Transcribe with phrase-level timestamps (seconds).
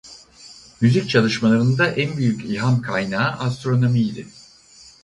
[0.81, 4.27] Müzik çalışmalarında en büyük ilham kaynağı astronomiydi.